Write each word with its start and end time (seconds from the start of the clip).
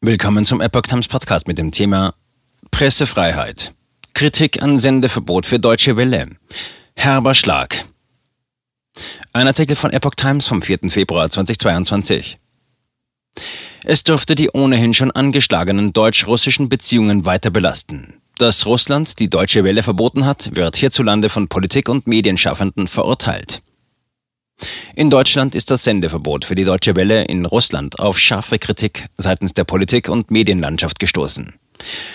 Willkommen 0.00 0.44
zum 0.44 0.60
Epoch 0.60 0.82
Times 0.82 1.08
Podcast 1.08 1.48
mit 1.48 1.58
dem 1.58 1.72
Thema 1.72 2.14
Pressefreiheit. 2.70 3.74
Kritik 4.14 4.62
an 4.62 4.78
Sendeverbot 4.78 5.44
für 5.44 5.58
Deutsche 5.58 5.96
Welle. 5.96 6.36
Herber 6.94 7.34
Schlag. 7.34 7.84
Ein 9.32 9.48
Artikel 9.48 9.74
von 9.74 9.92
Epoch 9.92 10.14
Times 10.14 10.46
vom 10.46 10.62
4. 10.62 10.88
Februar 10.88 11.28
2022. 11.28 12.38
Es 13.82 14.04
dürfte 14.04 14.36
die 14.36 14.50
ohnehin 14.50 14.94
schon 14.94 15.10
angeschlagenen 15.10 15.92
deutsch-russischen 15.92 16.68
Beziehungen 16.68 17.26
weiter 17.26 17.50
belasten. 17.50 18.20
Dass 18.38 18.66
Russland 18.66 19.18
die 19.18 19.28
Deutsche 19.28 19.64
Welle 19.64 19.82
verboten 19.82 20.24
hat, 20.24 20.54
wird 20.54 20.76
hierzulande 20.76 21.28
von 21.28 21.48
Politik 21.48 21.88
und 21.88 22.06
Medienschaffenden 22.06 22.86
verurteilt. 22.86 23.62
In 24.94 25.10
Deutschland 25.10 25.54
ist 25.54 25.70
das 25.70 25.84
Sendeverbot 25.84 26.44
für 26.44 26.54
die 26.54 26.64
Deutsche 26.64 26.96
Welle 26.96 27.24
in 27.24 27.46
Russland 27.46 27.98
auf 27.98 28.18
scharfe 28.18 28.58
Kritik 28.58 29.04
seitens 29.16 29.54
der 29.54 29.64
Politik 29.64 30.08
und 30.08 30.30
Medienlandschaft 30.30 30.98
gestoßen. 30.98 31.54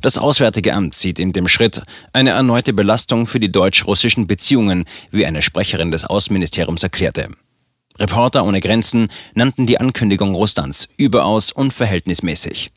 Das 0.00 0.16
Auswärtige 0.16 0.74
Amt 0.74 0.94
sieht 0.94 1.18
in 1.18 1.32
dem 1.32 1.48
Schritt 1.48 1.82
eine 2.12 2.30
erneute 2.30 2.72
Belastung 2.72 3.26
für 3.26 3.40
die 3.40 3.52
deutsch-russischen 3.52 4.26
Beziehungen, 4.26 4.84
wie 5.10 5.26
eine 5.26 5.42
Sprecherin 5.42 5.90
des 5.90 6.04
Außenministeriums 6.04 6.82
erklärte. 6.82 7.26
Reporter 7.98 8.46
ohne 8.46 8.60
Grenzen 8.60 9.08
nannten 9.34 9.66
die 9.66 9.78
Ankündigung 9.78 10.34
Russlands 10.34 10.88
überaus 10.96 11.52
unverhältnismäßig. 11.52 12.70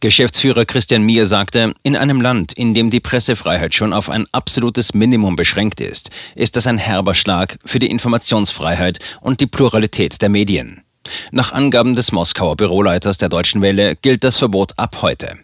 Geschäftsführer 0.00 0.66
Christian 0.66 1.02
Mier 1.02 1.24
sagte, 1.24 1.72
in 1.82 1.96
einem 1.96 2.20
Land, 2.20 2.52
in 2.52 2.74
dem 2.74 2.90
die 2.90 3.00
Pressefreiheit 3.00 3.74
schon 3.74 3.92
auf 3.92 4.10
ein 4.10 4.26
absolutes 4.32 4.92
Minimum 4.92 5.36
beschränkt 5.36 5.80
ist, 5.80 6.10
ist 6.34 6.56
das 6.56 6.66
ein 6.66 6.78
herber 6.78 7.14
Schlag 7.14 7.58
für 7.64 7.78
die 7.78 7.90
Informationsfreiheit 7.90 8.98
und 9.22 9.40
die 9.40 9.46
Pluralität 9.46 10.20
der 10.20 10.28
Medien. 10.28 10.82
Nach 11.30 11.52
Angaben 11.52 11.94
des 11.94 12.12
Moskauer 12.12 12.56
Büroleiters 12.56 13.16
der 13.18 13.28
Deutschen 13.28 13.62
Welle 13.62 13.96
gilt 13.96 14.24
das 14.24 14.36
Verbot 14.36 14.72
ab 14.76 15.02
heute. 15.02 15.36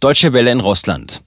Deutsche 0.00 0.32
Welle 0.32 0.50
in 0.50 0.60
Russland. 0.60 1.22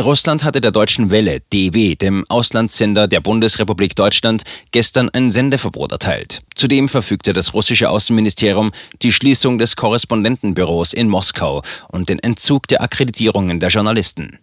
Russland 0.00 0.44
hatte 0.44 0.60
der 0.60 0.70
Deutschen 0.70 1.10
Welle, 1.10 1.40
DW, 1.52 1.94
dem 1.94 2.24
Auslandssender 2.28 3.06
der 3.06 3.20
Bundesrepublik 3.20 3.94
Deutschland, 3.94 4.42
gestern 4.70 5.10
ein 5.10 5.30
Sendeverbot 5.30 5.92
erteilt. 5.92 6.40
Zudem 6.54 6.88
verfügte 6.88 7.32
das 7.32 7.54
russische 7.54 7.90
Außenministerium 7.90 8.72
die 9.02 9.12
Schließung 9.12 9.58
des 9.58 9.76
Korrespondentenbüros 9.76 10.92
in 10.92 11.08
Moskau 11.08 11.62
und 11.88 12.08
den 12.08 12.18
Entzug 12.18 12.66
der 12.68 12.82
Akkreditierungen 12.82 13.60
der 13.60 13.68
Journalisten. 13.68 14.38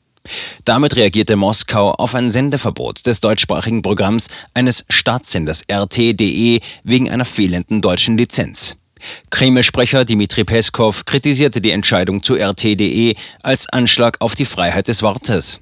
Damit 0.65 0.95
reagierte 0.95 1.35
Moskau 1.35 1.91
auf 1.91 2.13
ein 2.13 2.29
Sendeverbot 2.29 3.05
des 3.05 3.21
deutschsprachigen 3.21 3.81
Programms 3.81 4.27
eines 4.53 4.85
Staatssenders 4.89 5.63
RT.de 5.71 6.59
wegen 6.83 7.09
einer 7.09 7.25
fehlenden 7.25 7.81
deutschen 7.81 8.17
Lizenz. 8.17 8.77
Kreml-Sprecher 9.29 10.05
Dmitri 10.05 10.43
Peskov 10.43 11.05
kritisierte 11.05 11.61
die 11.61 11.71
Entscheidung 11.71 12.23
zu 12.23 12.35
RT.de 12.35 13.13
als 13.43 13.67
Anschlag 13.69 14.17
auf 14.19 14.35
die 14.35 14.45
Freiheit 14.45 14.87
des 14.87 15.01
Wortes. 15.01 15.59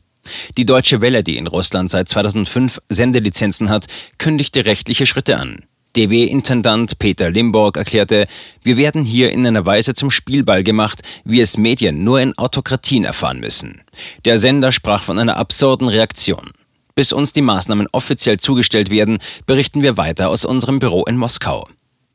Die 0.58 0.66
Deutsche 0.66 1.02
Welle, 1.02 1.23
die 1.23 1.38
in 1.38 1.47
Russland 1.47 1.89
seit 1.89 2.09
2005 2.09 2.80
Sendelizenzen 2.89 3.69
hat, 3.69 3.86
kündigte 4.17 4.66
rechtliche 4.66 5.06
Schritte 5.06 5.38
an. 5.38 5.59
DW-Intendant 5.95 7.00
Peter 7.00 7.31
Limburg 7.31 7.78
erklärte, 7.78 8.25
wir 8.63 8.75
werden 8.75 9.06
hier 9.06 9.31
in 9.31 9.47
einer 9.47 9.66
Weise 9.66 9.94
zum 9.94 10.11
Spielball 10.11 10.61
gemacht, 10.61 11.02
wie 11.23 11.39
es 11.39 11.58
Medien 11.58 12.03
nur 12.03 12.19
in 12.19 12.38
Autokratien 12.38 13.06
erfahren 13.06 13.39
müssen. 13.39 13.81
Der 14.25 14.38
Sender 14.38 14.72
sprach 14.73 15.03
von 15.03 15.19
einer 15.19 15.38
absurden 15.38 15.88
Reaktion. 15.88 16.52
Bis 16.95 17.13
uns 17.13 17.33
die 17.33 17.41
Maßnahmen 17.41 17.88
offiziell 17.91 18.38
zugestellt 18.38 18.89
werden, 18.89 19.19
berichten 19.45 19.81
wir 19.81 19.97
weiter 19.97 20.30
aus 20.30 20.44
unserem 20.44 20.80
Büro 20.80 21.03
in 21.06 21.17
Moskau. 21.17 21.66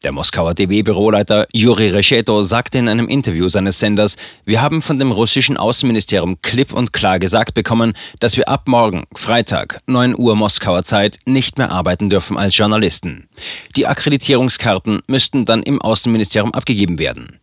Der 0.03 0.15
Moskauer 0.15 0.55
DB-Büroleiter 0.55 1.47
Juri 1.53 1.91
Rescheto 1.91 2.41
sagte 2.41 2.79
in 2.79 2.89
einem 2.89 3.07
Interview 3.07 3.51
seines 3.51 3.81
Senders, 3.81 4.17
wir 4.47 4.63
haben 4.63 4.81
von 4.81 4.99
dem 4.99 5.13
russischen 5.13 5.59
Außenministerium 5.59 6.41
klipp 6.41 6.73
und 6.73 6.95
klar 6.95 7.19
gesagt 7.19 7.53
bekommen, 7.53 7.93
dass 8.19 8.39
wir 8.39 8.49
ab 8.49 8.67
morgen, 8.67 9.05
Freitag, 9.15 9.79
9 9.89 10.19
Uhr 10.19 10.37
Moskauer 10.37 10.85
Zeit, 10.85 11.19
nicht 11.27 11.59
mehr 11.59 11.71
arbeiten 11.71 12.09
dürfen 12.09 12.39
als 12.39 12.57
Journalisten. 12.57 13.29
Die 13.77 13.87
Akkreditierungskarten 13.87 15.03
müssten 15.07 15.45
dann 15.45 15.63
im 15.63 15.83
Außenministerium 15.83 16.55
abgegeben 16.55 16.99
werden. 16.99 17.39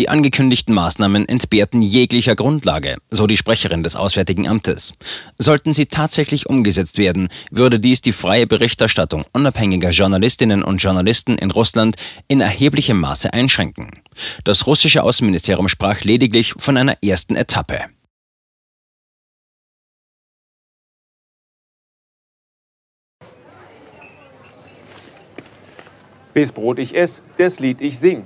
Die 0.00 0.08
angekündigten 0.08 0.74
Maßnahmen 0.74 1.28
entbehrten 1.28 1.80
jeglicher 1.80 2.34
Grundlage, 2.34 2.96
so 3.12 3.28
die 3.28 3.36
Sprecherin 3.36 3.84
des 3.84 3.94
Auswärtigen 3.94 4.48
Amtes. 4.48 4.94
Sollten 5.38 5.74
sie 5.74 5.86
tatsächlich 5.86 6.48
umgesetzt 6.48 6.98
werden, 6.98 7.28
würde 7.52 7.78
dies 7.78 8.00
die 8.00 8.12
freie 8.12 8.48
Berichterstattung 8.48 9.26
unabhängiger 9.32 9.90
Journalistinnen 9.90 10.64
und 10.64 10.82
Journalisten 10.82 11.38
in 11.38 11.52
Russland 11.52 11.98
in 12.28 12.40
erheblichem 12.40 12.98
Maße 13.00 13.32
einschränken. 13.32 13.90
Das 14.44 14.66
russische 14.66 15.02
Außenministerium 15.02 15.68
sprach 15.68 16.02
lediglich 16.02 16.54
von 16.58 16.76
einer 16.76 16.96
ersten 17.02 17.36
Etappe. 17.36 17.84
Bis 26.32 26.52
Brot 26.52 26.78
ich 26.78 26.96
ess, 26.96 27.22
das 27.38 27.58
Lied 27.58 27.80
ich 27.80 27.98
sing. 27.98 28.24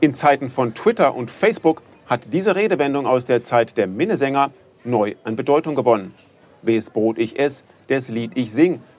In 0.00 0.12
Zeiten 0.12 0.50
von 0.50 0.74
Twitter 0.74 1.14
und 1.14 1.30
Facebook 1.30 1.82
hat 2.06 2.20
diese 2.32 2.54
Redewendung 2.54 3.06
aus 3.06 3.24
der 3.24 3.42
Zeit 3.42 3.78
der 3.78 3.86
Minnesänger 3.86 4.50
neu 4.84 5.14
an 5.24 5.36
Bedeutung 5.36 5.74
gewonnen. 5.74 6.14
Wes 6.62 6.90
Brot 6.90 7.18
ich 7.18 7.38
ess, 7.38 7.64
des 7.88 8.08
Lied 8.08 8.32
ich 8.34 8.52
sing, 8.52 8.80